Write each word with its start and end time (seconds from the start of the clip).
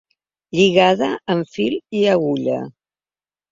Lligada 0.55 1.09
amb 1.35 1.53
fil 1.59 1.77
i 2.01 2.03
agulla. 2.17 2.59